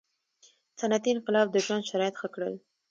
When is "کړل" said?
2.35-2.53